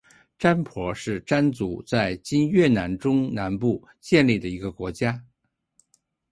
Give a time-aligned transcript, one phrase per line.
[0.39, 5.23] 占婆是占族在今越南中南部建立的一个国家。